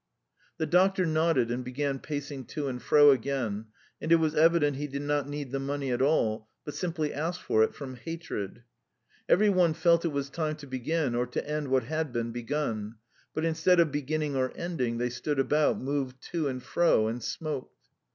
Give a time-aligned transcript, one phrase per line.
[0.57, 3.65] The doctor nodded and began pacing to and fro again,
[4.01, 7.43] and it was evident he did not need the money at all, but simply asked
[7.43, 8.63] for it from hatred.
[9.29, 12.95] Every one felt it was time to begin, or to end what had been begun,
[13.35, 17.87] but instead of beginning or ending, they stood about, moved to and fro and smoked.